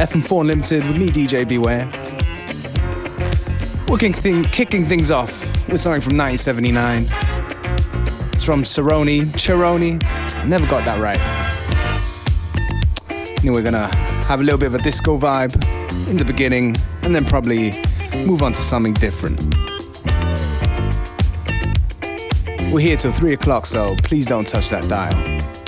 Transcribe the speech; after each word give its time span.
FM4 0.00 0.40
Unlimited 0.40 0.86
with 0.88 0.96
me, 0.96 1.08
DJ 1.08 1.46
Beware. 1.46 1.84
Working 3.86 4.14
thing, 4.14 4.42
kicking 4.44 4.86
things 4.86 5.10
off 5.10 5.30
with 5.68 5.78
something 5.78 6.00
from 6.00 6.16
1979. 6.16 7.02
It's 8.32 8.42
from 8.42 8.62
Cerrone, 8.62 9.26
Cerrone. 9.36 10.02
Never 10.46 10.66
got 10.68 10.86
that 10.86 10.98
right. 11.02 11.20
And 13.44 13.52
we're 13.52 13.60
gonna 13.60 13.94
have 14.24 14.40
a 14.40 14.42
little 14.42 14.58
bit 14.58 14.68
of 14.68 14.74
a 14.74 14.78
disco 14.78 15.18
vibe 15.18 15.54
in 16.08 16.16
the 16.16 16.24
beginning, 16.24 16.76
and 17.02 17.14
then 17.14 17.26
probably 17.26 17.72
move 18.26 18.42
on 18.42 18.54
to 18.54 18.62
something 18.62 18.94
different. 18.94 19.38
We're 22.72 22.80
here 22.80 22.96
till 22.96 23.12
3 23.12 23.34
o'clock, 23.34 23.66
so 23.66 23.96
please 23.96 24.24
don't 24.24 24.46
touch 24.46 24.70
that 24.70 24.88
dial. 24.88 25.59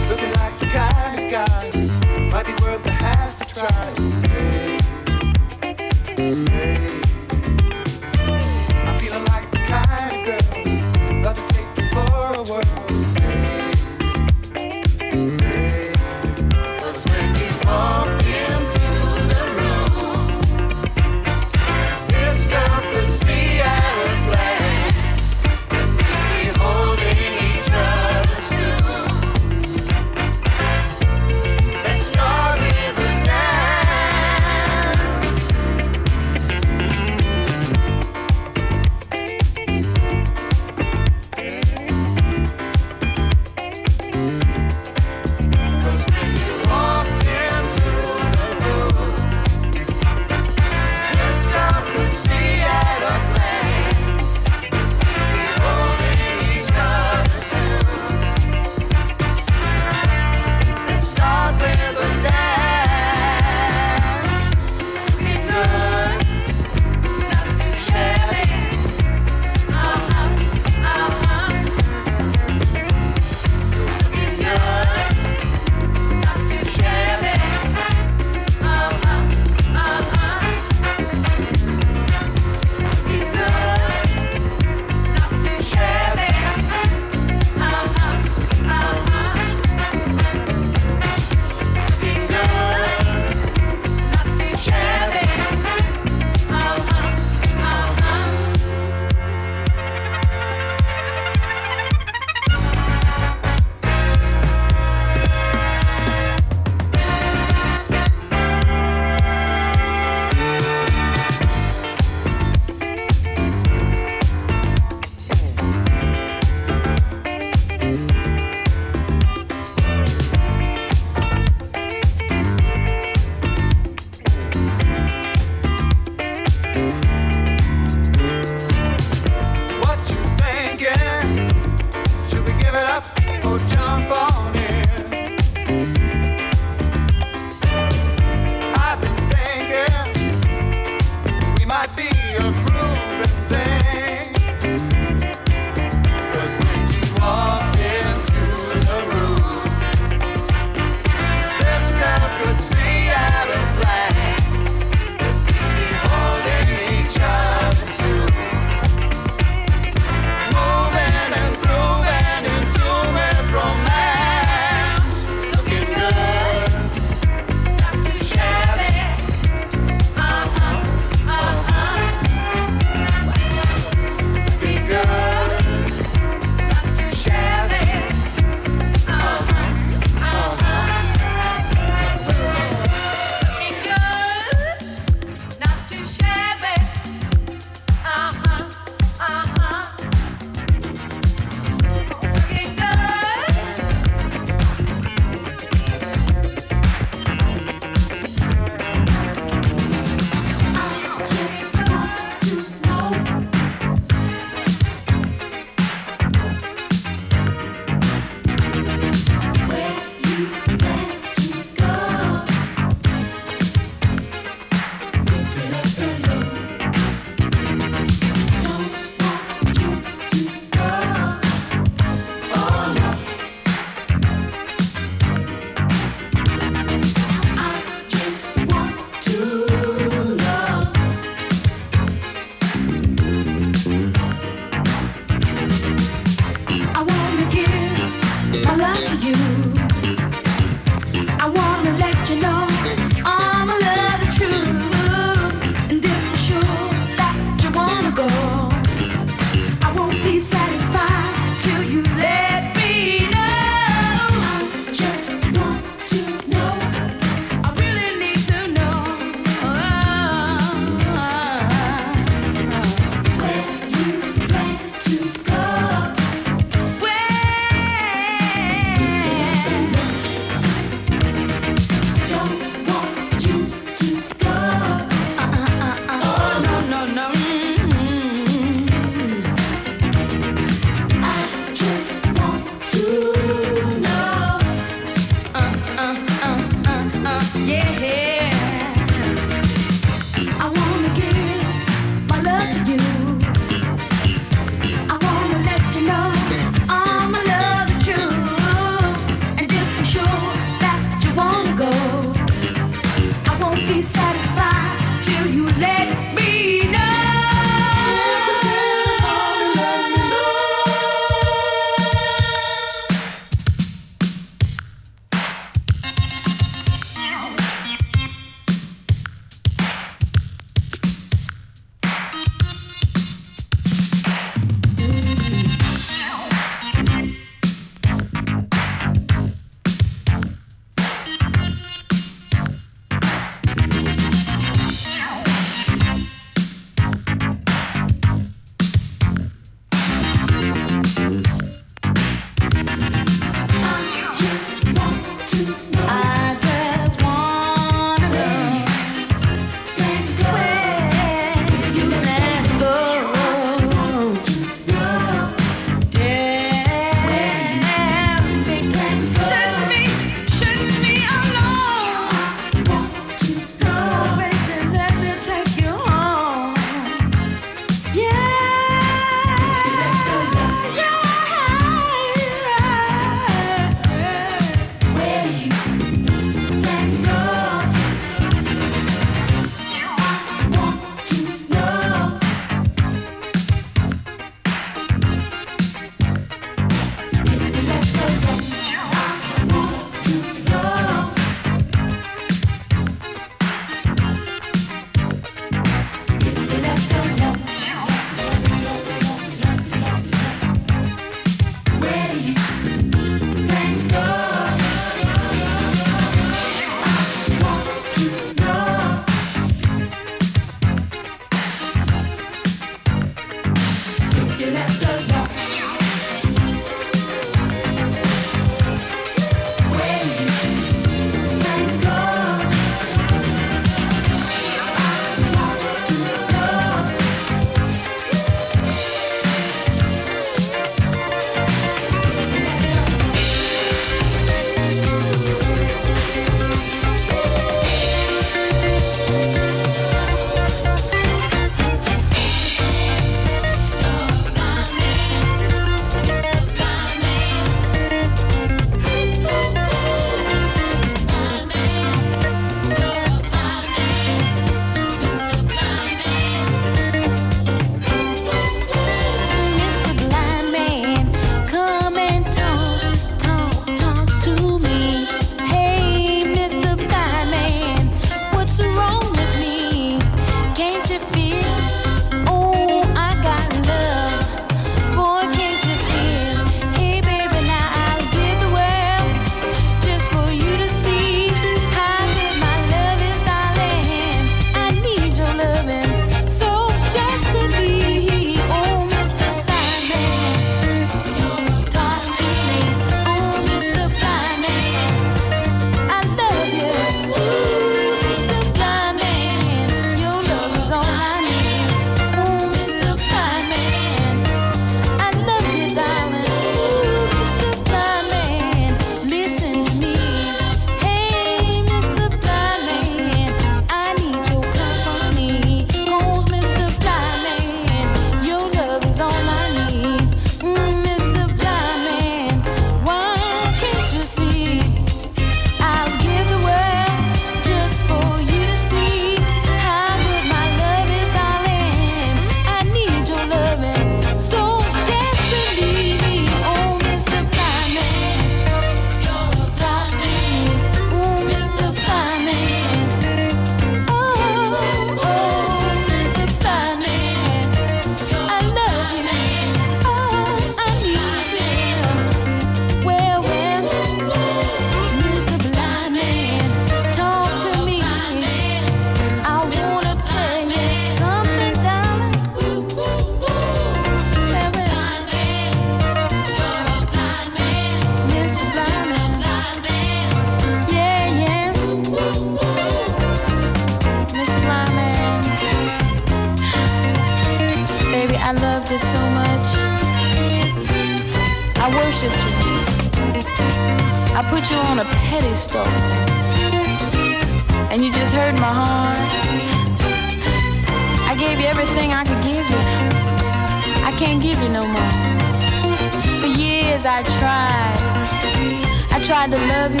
tried 599.26 599.50
to 599.50 599.58
love 599.58 599.92
you. 599.92 600.00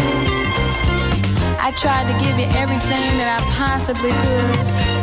I 1.58 1.72
tried 1.76 2.06
to 2.06 2.24
give 2.24 2.38
you 2.38 2.46
everything 2.56 3.18
that 3.18 3.40
I 3.40 3.44
possibly 3.56 4.12
could. 4.12 4.95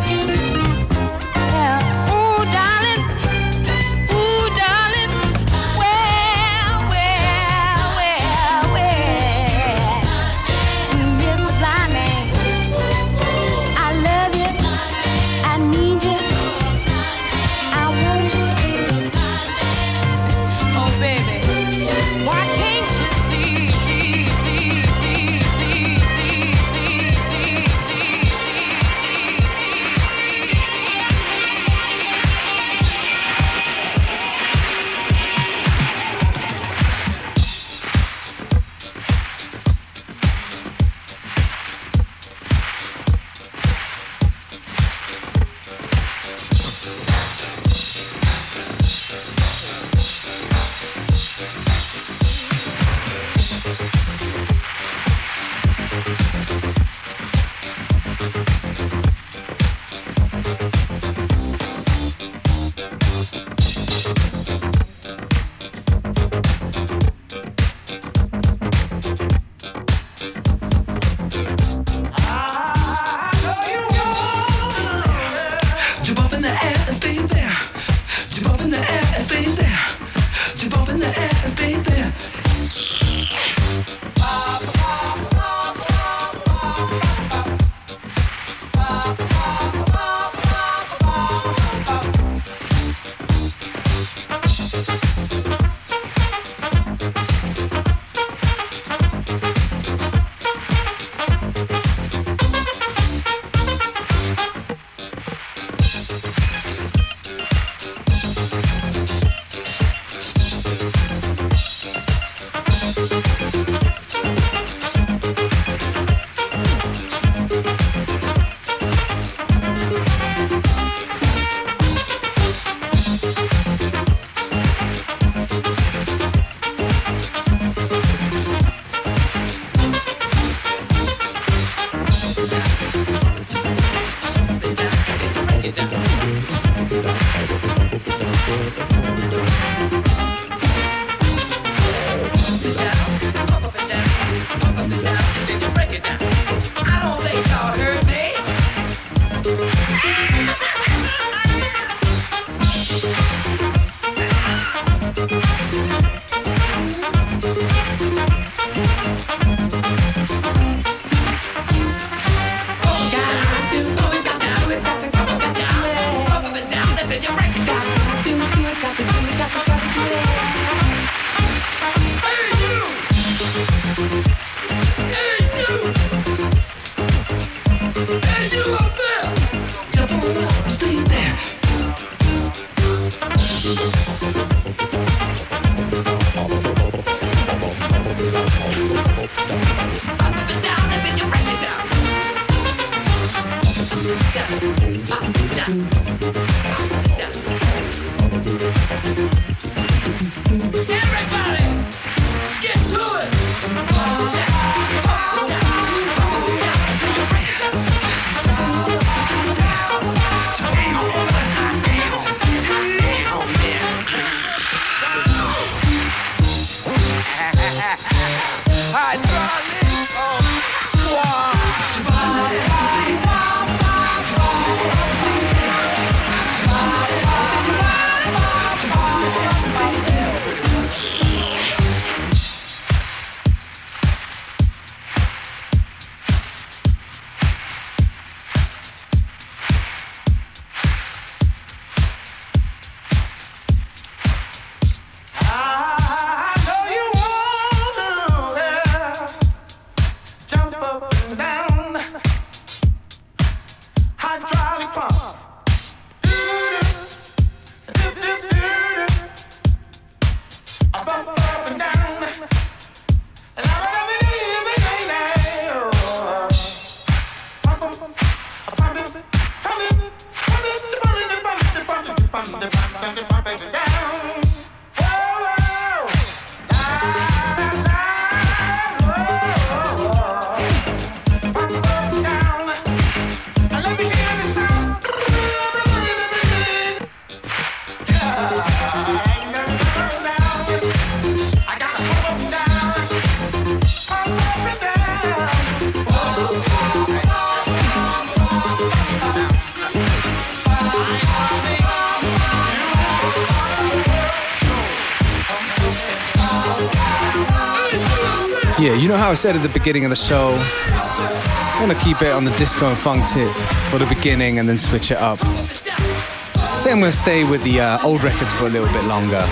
Said 309.44 309.58
at 309.58 309.62
the 309.62 309.78
beginning 309.78 310.06
of 310.06 310.10
the 310.10 310.16
show, 310.16 310.56
I 310.58 311.78
want 311.86 311.92
to 311.92 312.06
keep 312.06 312.22
it 312.22 312.32
on 312.32 312.46
the 312.46 312.52
disco 312.52 312.88
and 312.88 312.98
funk 312.98 313.28
tip 313.28 313.54
for 313.90 314.00
the 314.00 314.06
beginning 314.06 314.58
and 314.58 314.70
then 314.70 314.78
switch 314.78 315.12
it 315.12 315.18
up. 315.18 315.38
I 315.44 316.80
think 316.82 316.94
I'm 316.94 317.00
going 317.02 317.12
to 317.12 317.18
stay 317.18 317.44
with 317.44 317.62
the 317.66 317.82
uh, 317.82 318.08
old 318.08 318.24
records 318.24 318.54
for 318.54 318.68
a 318.68 318.70
little 318.70 318.88
bit 318.94 319.04
longer. 319.04 319.46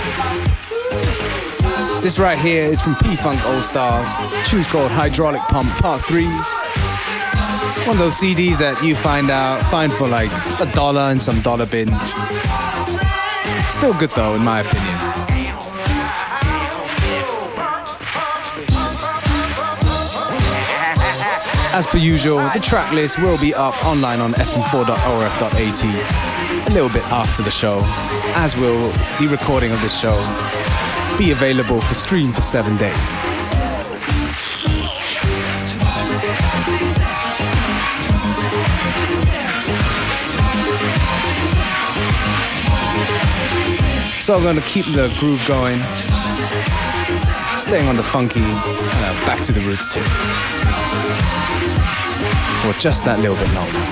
This 2.00 2.18
right 2.18 2.38
here 2.38 2.64
is 2.64 2.80
from 2.80 2.96
P 3.04 3.16
Funk 3.16 3.44
All 3.44 3.60
Stars. 3.60 4.08
Tune's 4.48 4.66
called 4.66 4.90
Hydraulic 4.90 5.42
Pump 5.42 5.68
Part 5.82 6.00
3. 6.00 6.24
One 7.84 7.90
of 7.90 7.98
those 7.98 8.14
CDs 8.14 8.56
that 8.60 8.82
you 8.82 8.96
find 8.96 9.30
out, 9.30 9.60
find 9.70 9.92
for 9.92 10.08
like 10.08 10.30
a 10.58 10.72
dollar 10.72 11.10
in 11.10 11.20
some 11.20 11.42
dollar 11.42 11.66
bin. 11.66 11.88
Still 13.68 13.92
good 13.92 14.10
though, 14.16 14.36
in 14.36 14.42
my 14.42 14.60
opinion. 14.60 14.91
As 21.74 21.86
per 21.86 21.96
usual, 21.96 22.36
the 22.50 22.60
track 22.60 22.92
list 22.92 23.18
will 23.18 23.38
be 23.38 23.54
up 23.54 23.82
online 23.84 24.20
on 24.20 24.32
fm4.orf.at 24.32 26.68
a 26.68 26.70
little 26.70 26.90
bit 26.90 27.02
after 27.04 27.42
the 27.42 27.50
show, 27.50 27.80
as 28.34 28.54
will 28.56 28.90
the 29.18 29.26
recording 29.26 29.72
of 29.72 29.80
this 29.80 29.98
show 29.98 30.14
be 31.16 31.30
available 31.30 31.80
for 31.80 31.94
stream 31.94 32.30
for 32.30 32.42
seven 32.42 32.76
days. 32.76 33.18
So 44.22 44.36
I'm 44.36 44.42
going 44.42 44.56
to 44.56 44.62
keep 44.62 44.86
the 44.86 45.14
groove 45.18 45.42
going, 45.46 45.80
staying 47.62 47.86
on 47.86 47.96
the 47.96 48.02
funky, 48.02 48.42
uh, 48.42 49.24
back 49.24 49.40
to 49.40 49.52
the 49.52 49.60
roots 49.60 49.94
too, 49.94 50.02
for 52.60 52.76
just 52.80 53.04
that 53.04 53.20
little 53.20 53.36
bit 53.36 53.54
longer. 53.54 53.91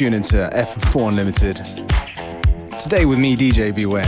You 0.00 0.06
are 0.06 0.22
still 0.22 0.38
tuning 0.38 0.50
to 0.50 0.56
FM4 0.56 1.08
Unlimited. 1.08 1.56
Today 2.80 3.04
with 3.04 3.18
me, 3.18 3.36
DJ 3.36 3.74
Beware. 3.74 4.06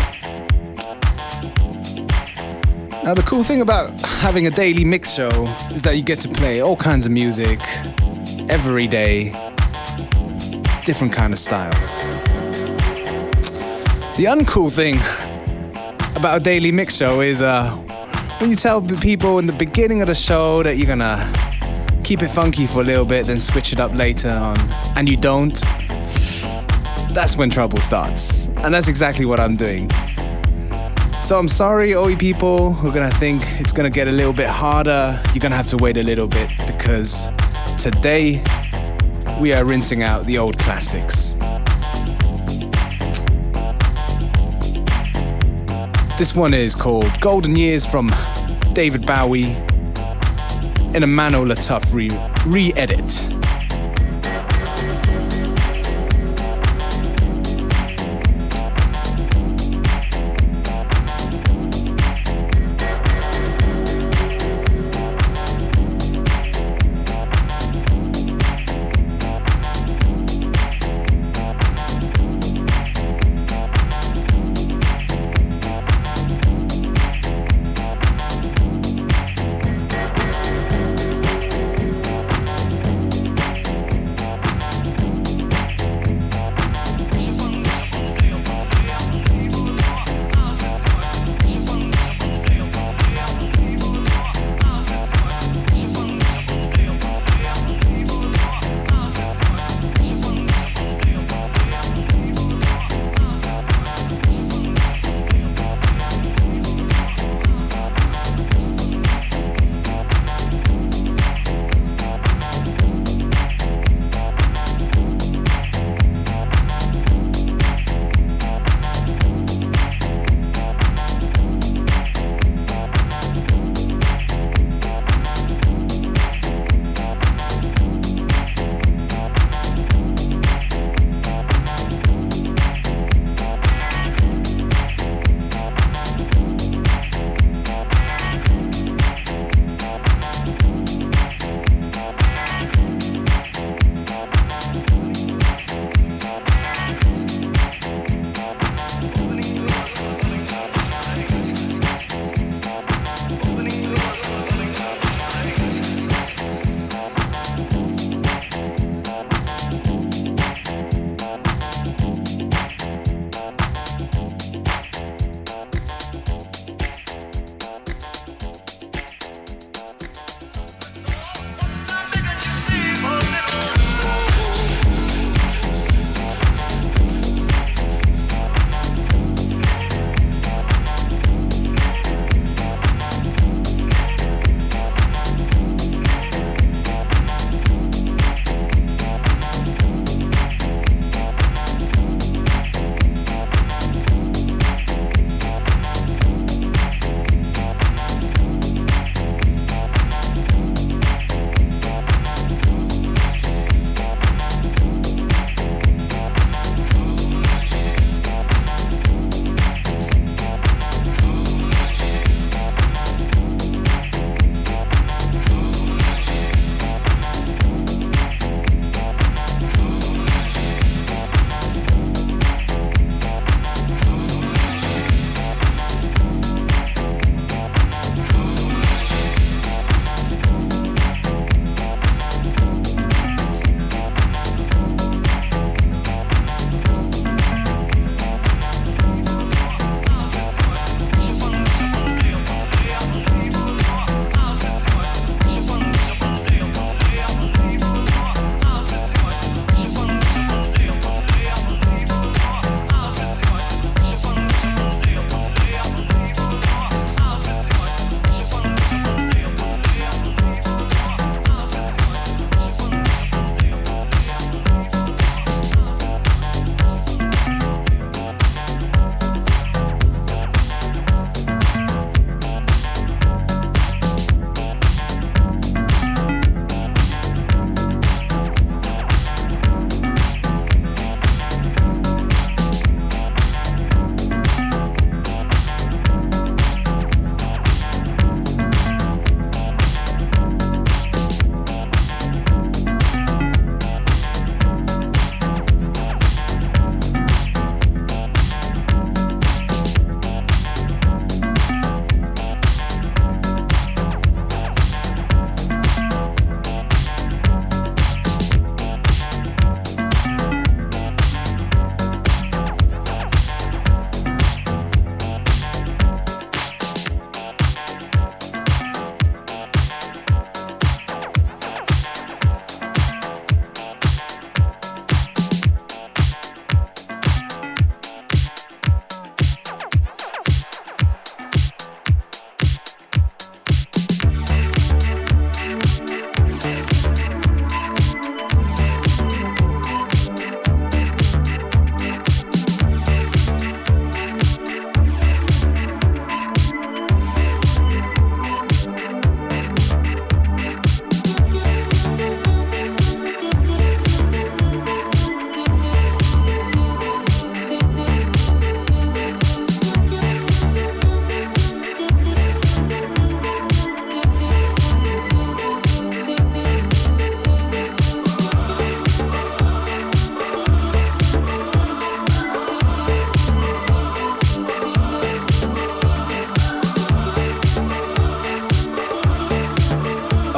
Now, 3.05 3.15
the 3.15 3.23
cool 3.27 3.45
thing 3.45 3.61
about 3.61 4.01
having 4.01 4.47
a 4.47 4.51
daily 4.51 4.85
mix 4.85 5.13
show 5.13 5.29
is 5.73 5.83
that 5.83 5.97
you 5.97 6.03
get 6.03 6.21
to 6.21 6.29
play 6.29 6.61
all 6.61 6.77
kinds 6.77 7.05
of 7.05 7.13
music 7.13 7.59
every 8.49 8.87
day, 8.87 9.33
different 10.85 11.13
kind 11.13 11.33
of 11.33 11.39
styles. 11.39 11.97
The 14.17 14.27
uncool 14.29 14.71
thing 14.71 14.97
about 16.17 16.39
a 16.39 16.41
daily 16.41 16.73
mix 16.73 16.97
show 16.97 17.21
is 17.21 17.43
uh, 17.43 17.71
when 18.39 18.51
you 18.51 18.57
tell 18.57 18.81
people 18.81 19.39
in 19.39 19.47
the 19.47 19.53
beginning 19.53 20.01
of 20.01 20.09
the 20.09 20.15
show 20.15 20.63
that 20.63 20.77
you're 20.79 20.87
gonna 20.87 21.31
keep 22.03 22.23
it 22.23 22.29
funky 22.29 22.67
for 22.67 22.81
a 22.81 22.85
little 22.85 23.05
bit, 23.05 23.27
then 23.27 23.39
switch 23.39 23.73
it 23.73 23.81
up 23.81 23.93
later 23.95 24.31
on, 24.31 24.59
and 24.97 25.09
you 25.09 25.17
don't, 25.17 25.63
that's 27.15 27.37
when 27.37 27.51
trouble 27.51 27.81
starts. 27.81 28.49
And 28.65 28.73
that's 28.73 28.89
exactly 28.89 29.25
what 29.25 29.39
I'm 29.39 29.57
doing. 29.57 29.91
So 31.21 31.39
I'm 31.39 31.49
sorry, 31.49 31.91
you 31.91 32.17
people 32.17 32.73
who 32.73 32.89
are 32.89 32.93
gonna 32.93 33.11
think 33.15 33.43
it's 33.61 33.73
gonna 33.73 33.91
get 33.91 34.09
a 34.09 34.13
little 34.13 34.33
bit 34.33 34.49
harder. 34.49 35.21
You're 35.33 35.41
gonna 35.41 35.57
have 35.57 35.69
to 35.69 35.77
wait 35.77 35.97
a 35.97 36.03
little 36.03 36.27
bit 36.27 36.51
because 36.67 37.29
today 37.79 38.43
we 39.41 39.53
are 39.53 39.65
rinsing 39.65 40.03
out 40.03 40.27
the 40.27 40.39
old 40.39 40.59
classics. 40.59 41.37
This 46.19 46.35
one 46.35 46.55
is 46.55 46.75
called 46.75 47.11
Golden 47.21 47.57
Years 47.57 47.87
from 47.87 48.13
David 48.73 49.07
Bowie 49.07 49.57
in 50.95 51.03
a 51.03 51.07
Mano 51.07 51.45
Le 51.45 51.55
Tough 51.55 51.93
re- 51.93 52.11
re-edit. 52.47 53.42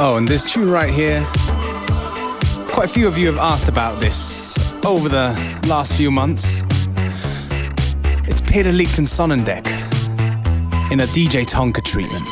Oh, 0.07 0.17
and 0.17 0.27
this 0.27 0.45
tune 0.45 0.69
right 0.69 0.93
here. 0.93 1.25
Quite 2.67 2.85
a 2.85 2.87
few 2.87 3.07
of 3.07 3.17
you 3.17 3.25
have 3.25 3.39
asked 3.39 3.69
about 3.69 3.99
this 3.99 4.55
over 4.85 5.09
the 5.09 5.33
last 5.67 5.95
few 5.95 6.11
months. 6.11 6.63
It's 8.27 8.39
Peter 8.39 8.71
Lichten 8.71 9.07
Sonnendeck 9.07 9.65
in 10.91 10.99
a 10.99 11.07
DJ 11.07 11.43
Tonka 11.43 11.83
treatment. 11.83 12.23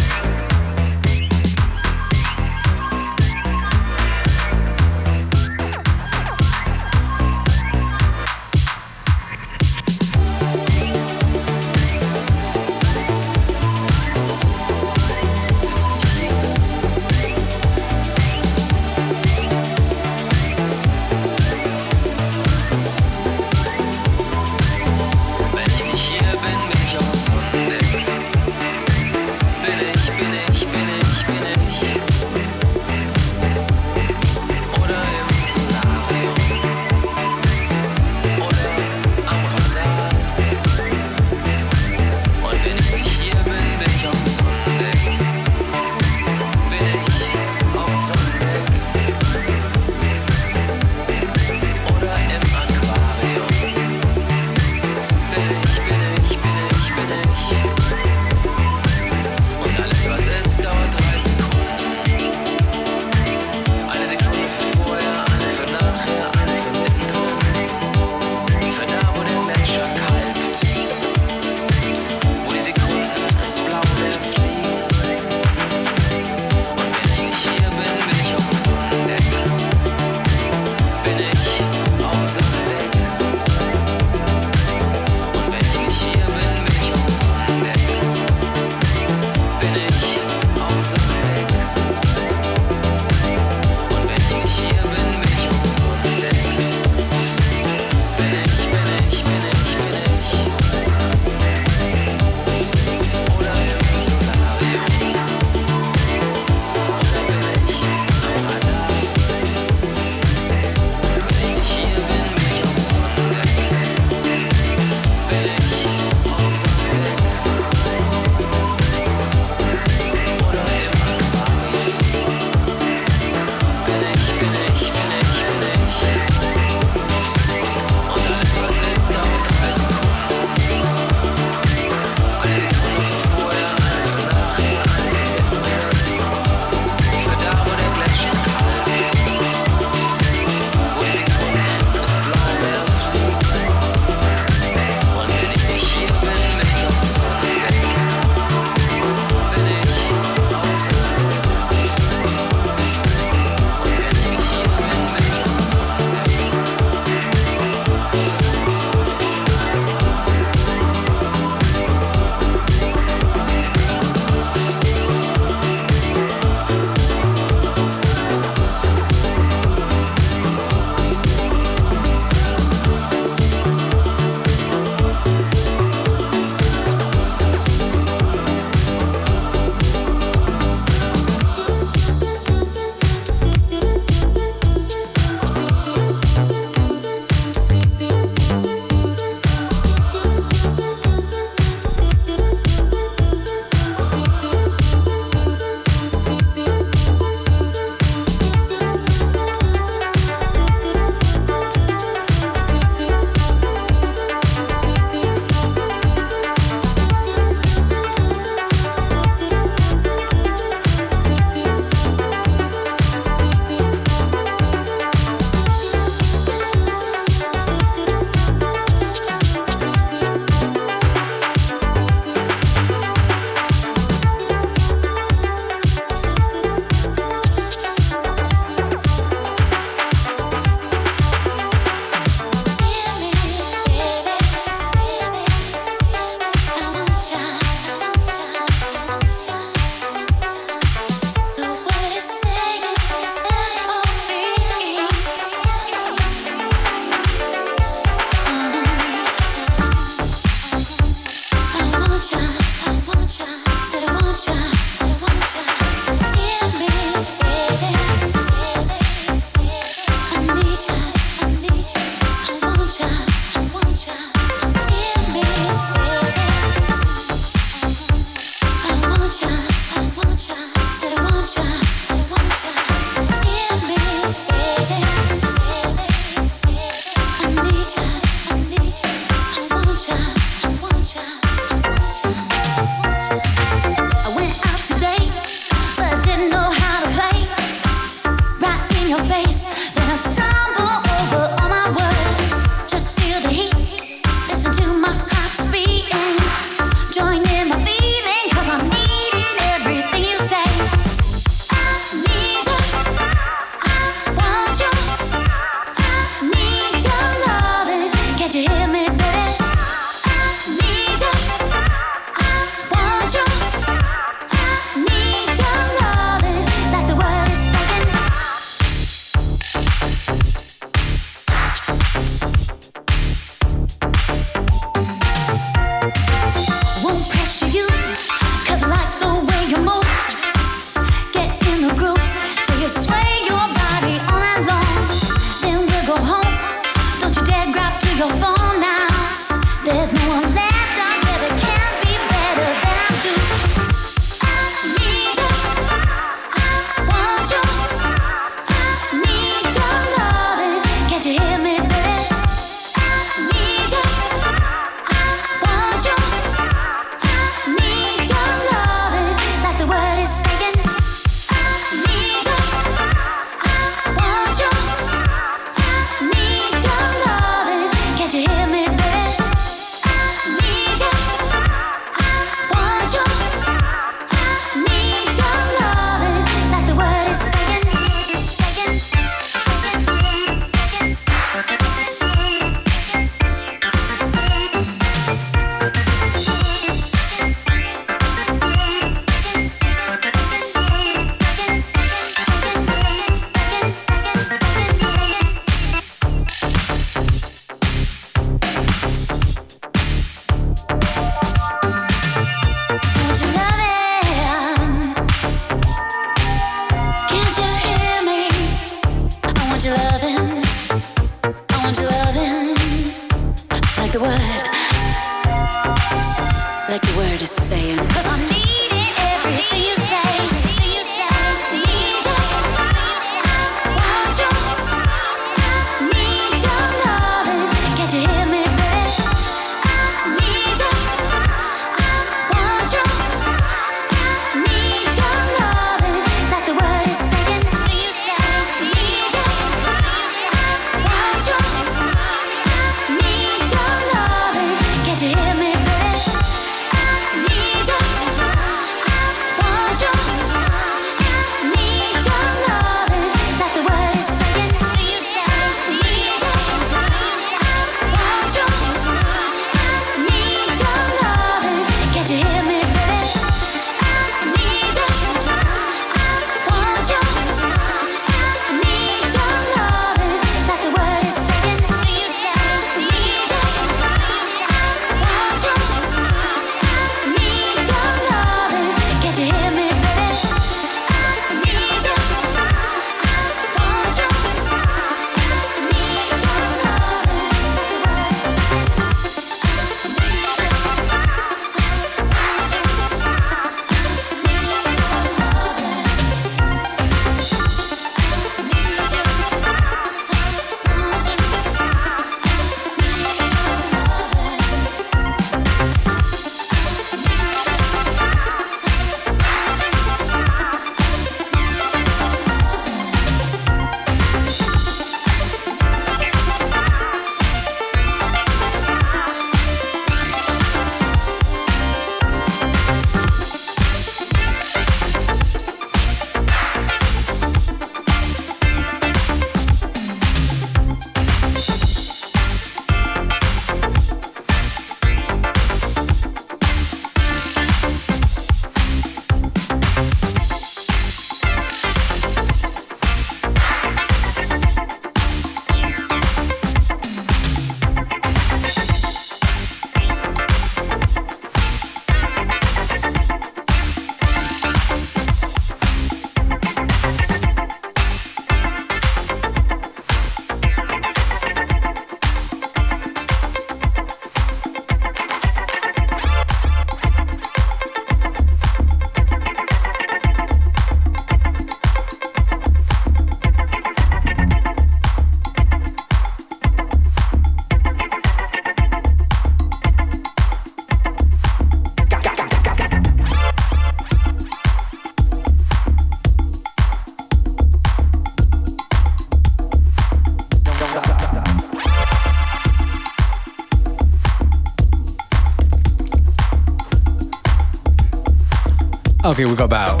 Okay, 599.38 599.48
we 599.48 599.54
got 599.54 599.66
about 599.66 600.00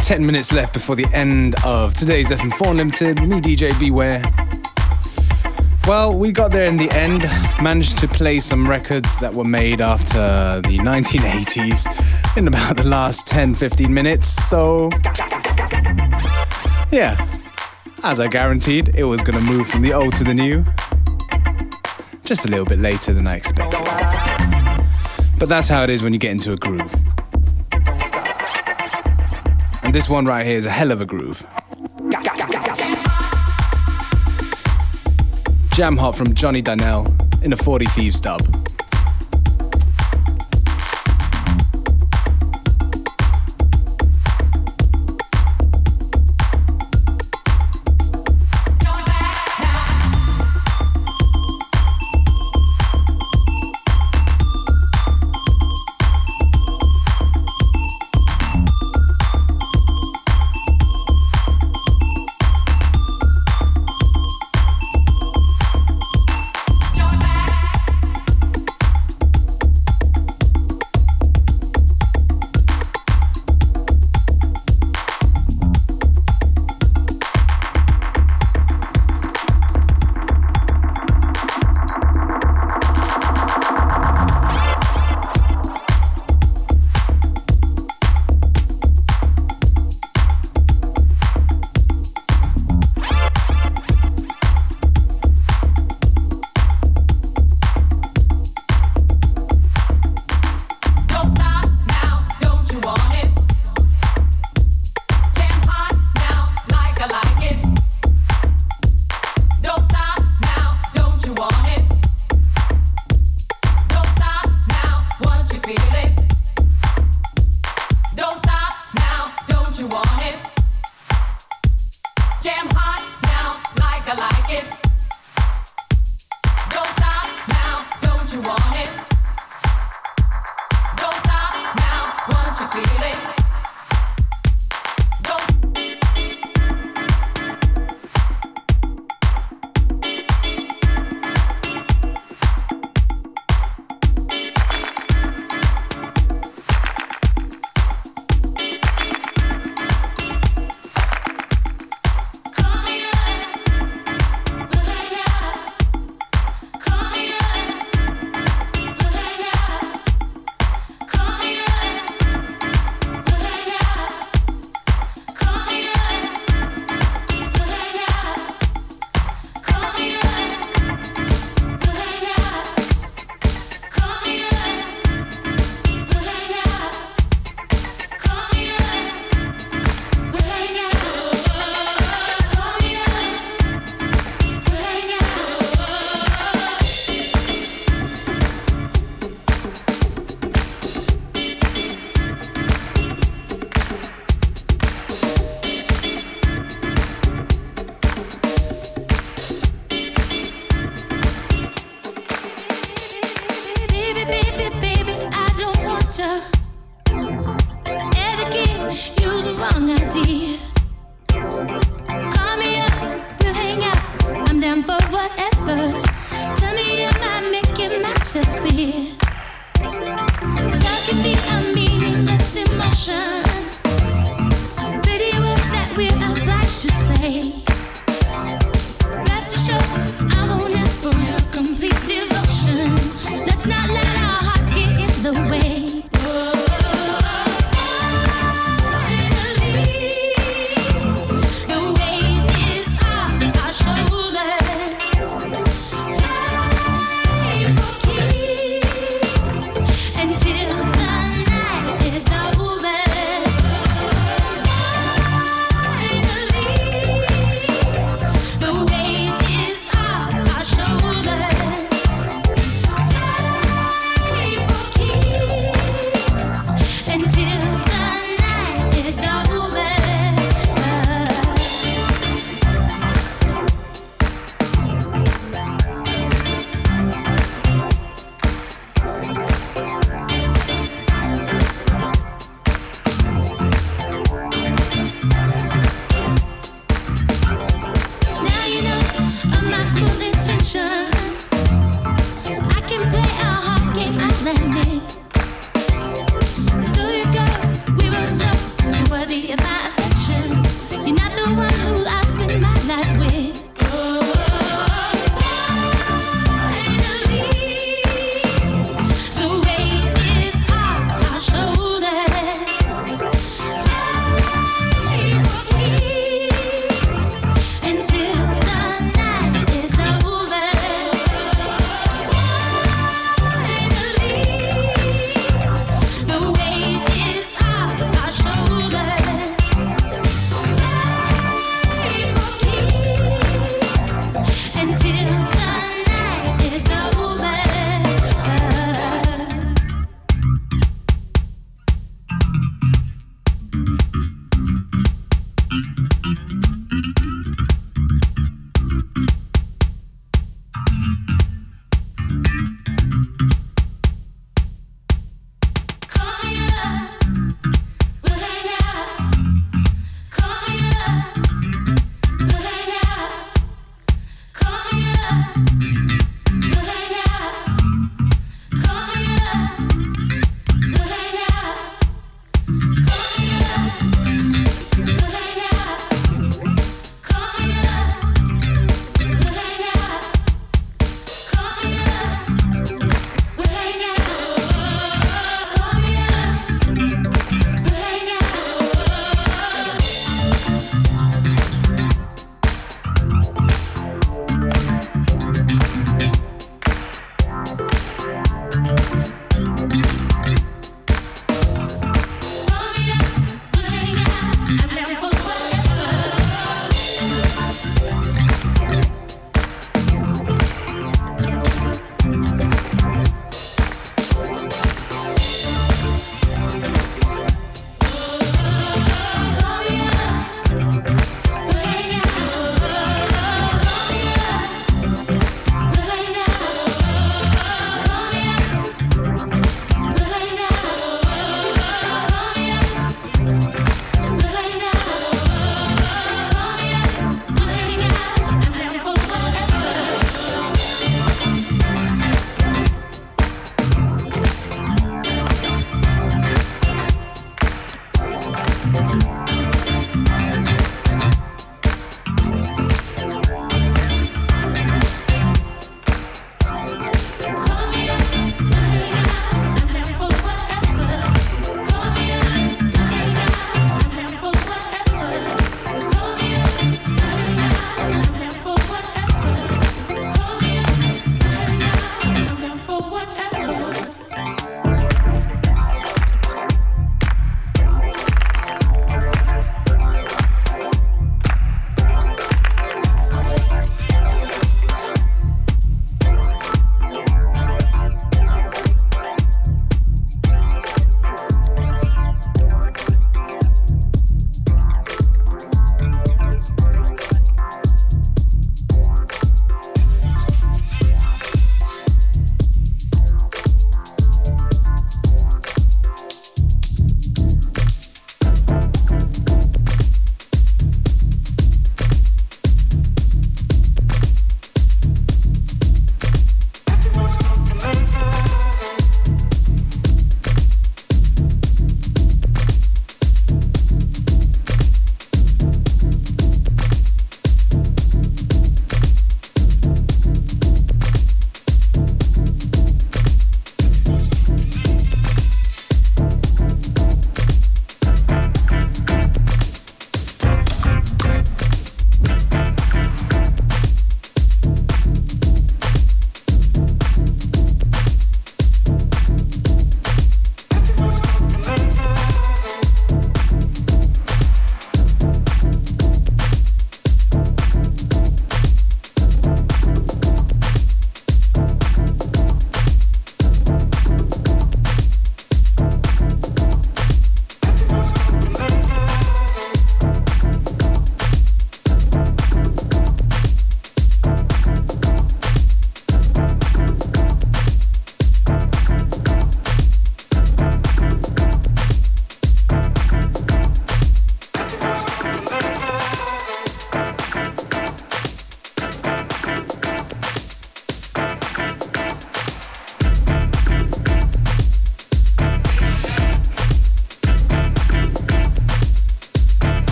10 0.00 0.24
minutes 0.24 0.50
left 0.50 0.72
before 0.72 0.96
the 0.96 1.04
end 1.12 1.54
of 1.66 1.92
today's 1.92 2.30
FM4 2.30 2.70
Unlimited. 2.70 3.20
Me, 3.28 3.42
DJ 3.42 3.78
Beware. 3.78 4.22
Well, 5.86 6.18
we 6.18 6.32
got 6.32 6.50
there 6.50 6.64
in 6.64 6.78
the 6.78 6.90
end, 6.92 7.24
managed 7.62 7.98
to 7.98 8.08
play 8.08 8.40
some 8.40 8.66
records 8.66 9.18
that 9.18 9.34
were 9.34 9.44
made 9.44 9.82
after 9.82 10.62
the 10.62 10.78
1980s 10.78 12.38
in 12.38 12.48
about 12.48 12.78
the 12.78 12.84
last 12.84 13.26
10 13.26 13.54
15 13.54 13.92
minutes. 13.92 14.26
So, 14.26 14.88
yeah, 16.90 17.18
as 18.02 18.18
I 18.18 18.28
guaranteed, 18.28 18.96
it 18.96 19.04
was 19.04 19.20
going 19.20 19.38
to 19.38 19.44
move 19.44 19.68
from 19.68 19.82
the 19.82 19.92
old 19.92 20.14
to 20.14 20.24
the 20.24 20.32
new. 20.32 20.64
Just 22.24 22.46
a 22.46 22.48
little 22.48 22.64
bit 22.64 22.78
later 22.78 23.12
than 23.12 23.26
I 23.26 23.36
expected. 23.36 23.84
But 25.38 25.50
that's 25.50 25.68
how 25.68 25.82
it 25.82 25.90
is 25.90 26.02
when 26.02 26.14
you 26.14 26.18
get 26.18 26.30
into 26.30 26.54
a 26.54 26.56
groove. 26.56 27.05
This 29.96 30.10
one 30.10 30.26
right 30.26 30.44
here 30.44 30.58
is 30.58 30.66
a 30.66 30.70
hell 30.70 30.90
of 30.90 31.00
a 31.00 31.06
groove. 31.06 31.42
Jam 35.72 35.96
Hot 35.96 36.14
from 36.14 36.34
Johnny 36.34 36.62
Dynell 36.62 37.42
in 37.42 37.54
a 37.54 37.56
40 37.56 37.86
Thieves 37.86 38.20
dub. 38.20 38.55